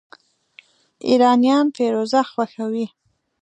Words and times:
ایرانیان 1.09 1.67
فیروزه 1.75 2.21
خوښوي. 2.31 2.85